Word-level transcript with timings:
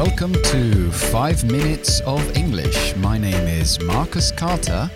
Welcome 0.00 0.32
to 0.32 0.90
5 0.90 1.44
Minutes 1.44 2.00
of 2.06 2.34
English. 2.34 2.96
My 2.96 3.18
name 3.18 3.46
is 3.46 3.78
Marcus 3.82 4.32
Carter, 4.32 4.90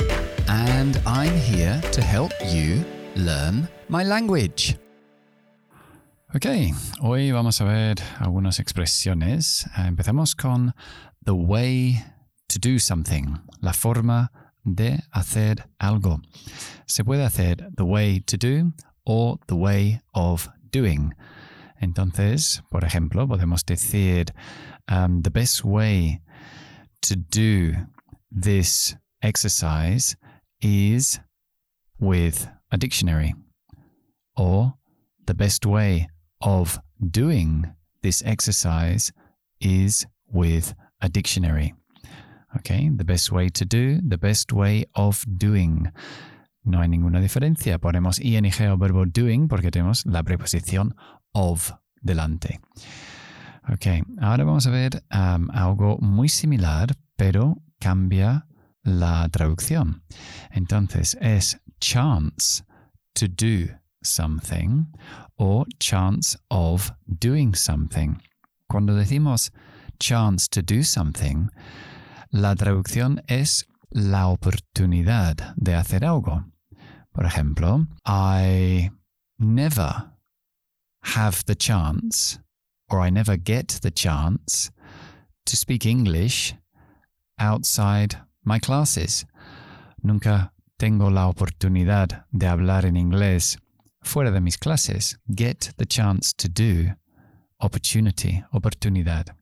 and 0.48 0.98
I'm 1.04 1.36
here 1.36 1.79
to 1.93 2.00
help 2.00 2.32
you 2.43 2.82
learn 3.14 3.68
my 3.90 4.03
language. 4.03 4.79
Ok, 6.35 6.46
hoy 7.03 7.32
vamos 7.32 7.61
a 7.61 7.64
ver 7.64 7.96
algunas 8.18 8.59
expresiones. 8.59 9.68
Empezamos 9.77 10.35
con 10.35 10.72
the 11.23 11.34
way 11.34 12.03
to 12.48 12.59
do 12.59 12.79
something, 12.79 13.43
la 13.61 13.75
forma 13.75 14.31
de 14.64 15.03
hacer 15.12 15.68
algo. 15.79 16.23
Se 16.86 17.04
puede 17.04 17.26
hacer 17.26 17.57
the 17.76 17.84
way 17.84 18.21
to 18.21 18.39
do 18.39 18.73
or 19.04 19.39
the 19.48 19.54
way 19.54 20.00
of 20.14 20.48
doing. 20.71 21.12
Entonces, 21.84 22.62
por 22.70 22.82
ejemplo, 22.84 23.29
podemos 23.29 23.64
decir 23.64 24.32
um, 24.88 25.22
the 25.22 25.30
best 25.30 25.64
way 25.64 26.20
to 27.02 27.14
do 27.14 27.75
this 28.30 28.96
exercise 29.22 30.16
is 30.61 31.20
with 31.98 32.48
a 32.72 32.78
dictionary. 32.78 33.34
Or 34.36 34.75
the 35.27 35.34
best 35.34 35.66
way 35.66 36.08
of 36.41 36.80
doing 37.11 37.66
this 38.03 38.22
exercise 38.25 39.12
is 39.61 40.06
with 40.33 40.75
a 41.03 41.08
dictionary. 41.08 41.75
Okay, 42.56 42.89
the 42.97 43.05
best 43.05 43.31
way 43.31 43.48
to 43.50 43.64
do, 43.64 44.00
the 44.00 44.19
best 44.19 44.53
way 44.53 44.84
of 44.94 45.25
doing. 45.37 45.92
No 46.65 46.81
hay 46.81 46.89
ninguna 46.89 47.20
diferencia. 47.20 47.79
Ponemos 47.79 48.19
ing 48.20 48.51
o 48.70 48.79
verbo 48.79 49.05
doing 49.07 49.48
porque 49.48 49.70
tenemos 49.70 50.05
la 50.07 50.23
preposición 50.23 50.95
of 51.33 51.73
delante. 52.01 52.61
Ok, 53.69 53.87
ahora 54.21 54.45
vamos 54.45 54.67
a 54.67 54.71
ver 54.71 55.05
um, 55.11 55.48
algo 55.51 55.98
muy 56.01 56.29
similar, 56.29 56.95
pero 57.17 57.62
cambia 57.79 58.47
la 58.83 59.29
traducción. 59.31 60.03
Entonces 60.51 61.17
es 61.21 61.59
chance 61.81 62.62
to 63.15 63.27
do 63.28 63.75
something 64.03 64.87
o 65.37 65.65
chance 65.78 66.39
of 66.49 66.93
doing 67.06 67.55
something. 67.55 68.19
Cuando 68.69 68.95
decimos 68.95 69.53
chance 69.99 70.49
to 70.51 70.62
do 70.62 70.83
something, 70.83 71.49
la 72.31 72.55
traducción 72.55 73.23
es 73.27 73.67
la 73.91 74.27
oportunidad 74.27 75.55
de 75.56 75.75
hacer 75.75 76.05
algo. 76.05 76.45
Por 77.15 77.27
ejemplo, 77.27 77.87
I 78.05 78.91
never 79.39 80.11
have 81.15 81.45
the 81.47 81.55
chance, 81.55 82.41
or 82.91 83.01
I 83.01 83.11
never 83.11 83.37
get 83.37 83.69
the 83.83 83.93
chance, 83.93 84.73
to 85.47 85.56
speak 85.56 85.87
English 85.87 86.55
outside 87.39 88.17
my 88.45 88.59
classes. 88.59 89.27
Nunca 90.03 90.53
tengo 90.77 91.09
la 91.09 91.29
oportunidad 91.29 92.27
de 92.33 92.48
hablar 92.48 92.84
en 92.84 92.97
inglés 92.97 93.59
fuera 94.03 94.33
de 94.33 94.41
mis 94.41 94.59
clases. 94.59 95.17
Get 95.28 95.73
the 95.77 95.87
chance 95.87 96.34
to 96.37 96.49
do. 96.49 96.97
Opportunity, 97.61 98.43
oportunidad. 98.51 99.37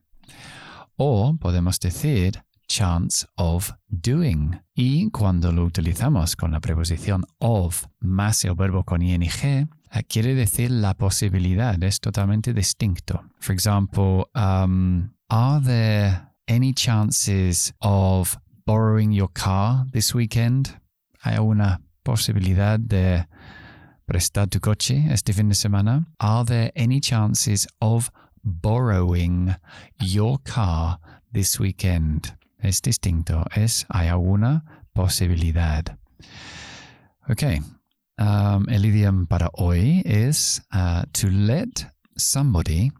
O 0.95 1.35
podemos 1.39 1.79
decir 1.79 2.43
chance 2.73 3.25
of 3.37 3.71
doing. 3.87 4.59
Y 4.75 5.09
cuando 5.11 5.51
lo 5.51 5.63
utilizamos 5.65 6.35
con 6.35 6.51
la 6.51 6.59
preposición 6.59 7.23
of 7.39 7.85
más 7.99 8.43
el 8.45 8.55
verbo 8.55 8.83
con 8.83 9.01
ing, 9.01 9.23
eh, 9.23 9.67
quiere 10.07 10.33
decir 10.33 10.71
la 10.71 10.95
posibilidad, 10.95 11.81
es 11.83 11.99
totalmente 11.99 12.53
distinto. 12.53 13.21
For 13.39 13.53
example, 13.53 14.25
um, 14.33 15.13
are 15.29 15.61
there 15.61 16.29
any 16.47 16.73
chances 16.73 17.73
of 17.79 18.37
borrowing 18.65 19.11
your 19.11 19.29
car 19.31 19.85
this 19.91 20.15
weekend? 20.15 20.79
¿Hay 21.21 21.37
una 21.37 21.79
posibilidad 22.03 22.79
de 22.79 23.27
prestar 24.05 24.47
tu 24.47 24.59
coche 24.59 25.05
este 25.11 25.33
fin 25.33 25.47
de 25.47 25.55
semana? 25.55 26.07
Are 26.19 26.43
there 26.43 26.71
any 26.75 26.99
chances 26.99 27.67
of 27.79 28.09
borrowing 28.43 29.55
your 29.99 30.39
car 30.43 30.97
this 31.31 31.59
weekend? 31.59 32.33
Es 32.63 32.81
distinto, 32.81 33.45
es 33.53 33.85
hay 33.89 34.07
alguna 34.07 34.87
posibilidad. 34.93 35.83
Ok, 37.29 37.43
um, 38.17 38.67
el 38.69 38.85
idioma 38.85 39.25
para 39.27 39.49
hoy 39.53 40.01
es 40.05 40.65
uh, 40.73 41.03
to 41.11 41.27
let 41.29 41.91
somebody 42.15 42.91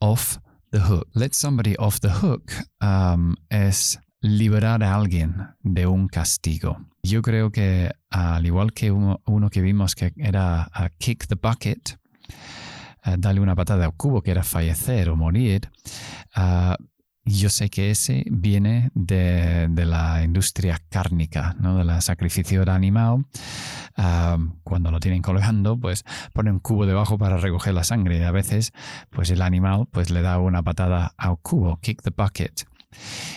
off 0.00 0.38
the 0.70 0.80
hook. 0.80 1.08
Let 1.14 1.32
somebody 1.32 1.74
off 1.78 2.00
the 2.00 2.10
hook 2.10 2.52
um, 2.80 3.36
es 3.50 3.98
liberar 4.20 4.82
a 4.82 4.94
alguien 4.94 5.48
de 5.62 5.86
un 5.86 6.08
castigo. 6.08 6.78
Yo 7.02 7.22
creo 7.22 7.50
que 7.50 7.90
al 8.10 8.44
igual 8.46 8.72
que 8.72 8.90
uno, 8.90 9.50
que 9.50 9.62
vimos 9.62 9.94
que 9.94 10.12
era 10.16 10.70
uh, 10.74 10.88
kick 10.98 11.26
the 11.26 11.36
bucket, 11.36 11.98
uh, 13.06 13.16
darle 13.16 13.40
una 13.40 13.54
patada 13.54 13.84
al 13.84 13.94
cubo 13.94 14.22
que 14.22 14.30
era 14.30 14.42
fallecer 14.42 15.08
o 15.08 15.16
morir, 15.16 15.70
yo 17.28 17.50
sé 17.50 17.68
que 17.68 17.90
ese 17.90 18.24
viene 18.30 18.90
de, 18.94 19.68
la 19.84 20.22
industria 20.22 20.80
cárnica, 20.88 21.54
¿no? 21.60 21.76
de 21.78 21.84
la 21.84 22.00
sacrificio 22.00 22.64
de 22.64 22.70
animal. 22.70 23.26
cuando 24.62 24.90
lo 24.90 25.00
tienen 25.00 25.22
colgando, 25.22 25.78
pues 25.78 26.04
pone 26.32 26.50
un 26.50 26.60
cubo 26.60 26.86
debajo 26.86 27.18
para 27.18 27.36
recoger 27.36 27.74
la 27.74 27.84
sangre. 27.84 28.18
Y 28.18 28.22
a 28.22 28.30
veces, 28.30 28.72
pues 29.10 29.30
el 29.30 29.42
animal 29.42 29.86
pues, 29.90 30.10
le 30.10 30.22
da 30.22 30.38
una 30.38 30.62
patada 30.62 31.12
al 31.16 31.38
cubo, 31.38 31.78
kick 31.80 32.02
the 32.02 32.10
bucket. 32.10 32.66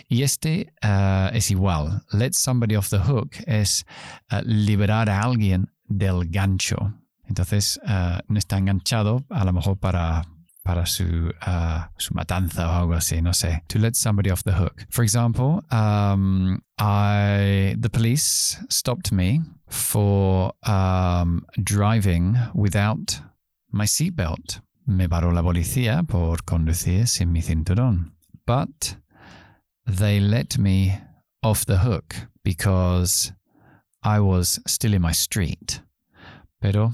Y 0.08 0.23
este 0.23 0.73
ah, 0.81 1.29
es 1.34 1.52
igual. 1.52 2.03
Let 2.12 2.31
somebody 2.34 2.75
off 2.75 2.90
the 2.90 3.00
hook 3.00 3.31
es 3.46 3.85
ah, 4.29 4.41
liberar 4.46 5.09
a 5.09 5.22
alguien 5.22 5.72
del 5.88 6.29
gancho. 6.29 6.94
Entonces, 7.28 7.79
ah, 7.85 8.22
no 8.28 8.38
está 8.38 8.58
enganchado 8.58 9.25
a 9.29 9.44
lo 9.46 9.53
mejor 9.53 9.78
para 9.78 10.23
para 10.64 10.86
su, 10.86 11.32
uh, 11.48 11.82
su 11.98 12.14
matanza 12.14 12.70
o 12.70 12.72
algo 12.72 12.94
así, 12.94 13.22
no 13.22 13.34
sé. 13.34 13.64
To 13.68 13.80
let 13.80 13.96
somebody 13.96 14.30
off 14.30 14.44
the 14.44 14.54
hook. 14.54 14.86
For 14.90 15.04
example, 15.04 15.64
um, 15.72 16.62
I 16.78 17.76
the 17.80 17.90
police 17.90 18.58
stopped 18.70 19.12
me 19.12 19.42
for 19.68 20.54
um, 20.64 21.46
driving 21.64 22.38
without 22.54 23.22
my 23.72 23.86
seatbelt. 23.86 24.62
Me 24.86 25.08
paró 25.08 25.32
la 25.32 25.42
policía 25.42 26.04
por 26.08 26.44
conducir 26.44 27.08
sin 27.08 27.32
mi 27.32 27.42
cinturón. 27.42 28.12
But 28.46 28.98
they 29.86 30.20
let 30.20 30.58
me 30.58 31.00
off 31.44 31.66
the 31.66 31.78
hook 31.78 32.16
because 32.44 33.32
I 34.04 34.20
was 34.20 34.60
still 34.68 34.94
in 34.94 35.02
my 35.02 35.12
street. 35.14 35.82
Pero 36.60 36.94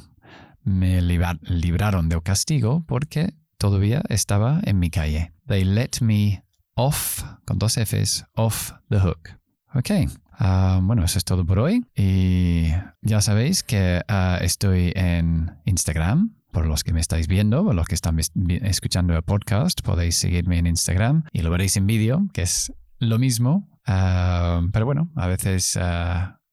me 0.63 1.01
libraron 1.01 2.09
del 2.09 2.22
castigo 2.22 2.83
porque 2.85 3.33
todavía 3.57 4.01
estaba 4.09 4.59
en 4.63 4.79
mi 4.79 4.90
calle. 4.90 5.34
They 5.47 5.63
let 5.63 6.01
me 6.01 6.44
off, 6.75 7.23
con 7.45 7.57
dos 7.59 7.78
Fs, 7.78 8.25
off 8.35 8.73
the 8.90 9.00
hook. 9.00 9.38
Ok, 9.73 9.91
ah, 10.31 10.79
bueno, 10.81 11.03
eso 11.03 11.18
es 11.18 11.25
todo 11.25 11.45
por 11.45 11.59
hoy. 11.59 11.85
Y 11.95 12.68
ya 13.01 13.22
sabéis 13.22 13.63
que 13.63 14.01
ah, 14.07 14.40
estoy 14.41 14.94
en 14.95 15.57
Instagram. 15.66 16.35
Por 16.51 16.66
los 16.66 16.84
que 16.84 16.94
me 16.94 17.01
estáis 17.01 17.28
viendo, 17.28 17.63
por 17.63 17.75
los 17.75 17.85
que 17.88 17.94
están 17.94 18.18
escuchando 18.63 19.16
el 19.16 19.22
podcast, 19.22 19.81
podéis 19.81 20.16
seguirme 20.16 20.57
en 20.57 20.66
Instagram 20.66 21.25
y 21.31 21.42
lo 21.42 21.51
veréis 21.51 21.77
en 21.77 21.86
vídeo, 21.86 22.25
que 22.33 22.42
es 22.42 22.74
lo 23.00 23.19
mismo. 23.19 23.69
Ah, 23.86 24.62
pero 24.71 24.86
bueno, 24.86 25.12
a 25.15 25.27
veces, 25.27 25.77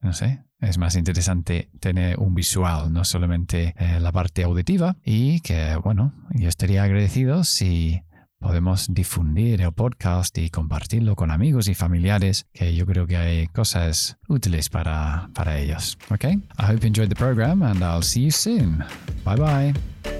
no 0.00 0.12
sé, 0.12 0.44
es 0.64 0.78
más 0.78 0.96
interesante 0.96 1.68
tener 1.80 2.18
un 2.18 2.34
visual, 2.34 2.92
no 2.92 3.04
solamente 3.04 3.74
eh, 3.78 4.00
la 4.00 4.12
parte 4.12 4.42
auditiva. 4.42 4.96
Y 5.04 5.40
que, 5.40 5.76
bueno, 5.82 6.12
yo 6.32 6.48
estaría 6.48 6.82
agradecido 6.82 7.44
si 7.44 8.02
podemos 8.38 8.92
difundir 8.92 9.62
el 9.62 9.72
podcast 9.72 10.36
y 10.36 10.50
compartirlo 10.50 11.16
con 11.16 11.30
amigos 11.30 11.66
y 11.68 11.74
familiares, 11.74 12.46
que 12.52 12.74
yo 12.74 12.84
creo 12.84 13.06
que 13.06 13.16
hay 13.16 13.46
cosas 13.46 14.18
útiles 14.28 14.68
para, 14.68 15.30
para 15.34 15.58
ellos. 15.58 15.96
Okay? 16.10 16.34
I 16.58 16.66
hope 16.70 16.80
you 16.80 16.88
enjoyed 16.88 17.08
the 17.08 17.16
program 17.16 17.62
and 17.62 17.82
I'll 17.82 18.02
see 18.02 18.24
you 18.24 18.30
soon. 18.30 18.84
Bye 19.24 19.36
bye. 19.36 20.13